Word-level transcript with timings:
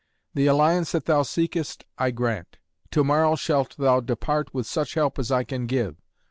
The 0.33 0.47
alliance 0.47 0.93
that 0.93 1.05
thou 1.05 1.21
seekest 1.21 1.85
I 1.95 2.09
grant. 2.09 2.57
To 2.89 3.03
morrow 3.03 3.35
shalt 3.35 3.77
thou 3.77 3.99
depart 3.99 4.51
with 4.51 4.65
such 4.65 4.95
help 4.95 5.19
as 5.19 5.31
I 5.31 5.43
can 5.43 5.67
give. 5.67 6.01